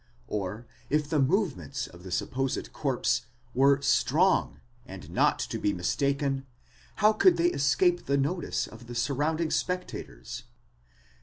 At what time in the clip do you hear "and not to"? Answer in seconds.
4.83-5.59